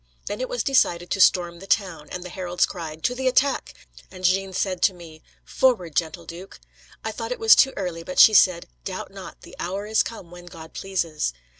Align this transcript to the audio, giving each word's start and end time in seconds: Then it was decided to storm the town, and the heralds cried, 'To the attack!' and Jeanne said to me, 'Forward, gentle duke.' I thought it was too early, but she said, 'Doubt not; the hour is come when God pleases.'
Then 0.25 0.41
it 0.41 0.49
was 0.49 0.63
decided 0.63 1.11
to 1.11 1.21
storm 1.21 1.59
the 1.59 1.67
town, 1.67 2.09
and 2.11 2.23
the 2.23 2.31
heralds 2.31 2.65
cried, 2.65 3.03
'To 3.03 3.13
the 3.13 3.27
attack!' 3.27 3.75
and 4.09 4.23
Jeanne 4.23 4.51
said 4.51 4.81
to 4.81 4.95
me, 4.95 5.21
'Forward, 5.45 5.95
gentle 5.95 6.25
duke.' 6.25 6.59
I 7.05 7.11
thought 7.11 7.31
it 7.31 7.37
was 7.37 7.55
too 7.55 7.71
early, 7.77 8.01
but 8.01 8.17
she 8.17 8.33
said, 8.33 8.65
'Doubt 8.83 9.11
not; 9.11 9.41
the 9.41 9.55
hour 9.59 9.85
is 9.85 10.01
come 10.01 10.31
when 10.31 10.47
God 10.47 10.73
pleases.' 10.73 11.33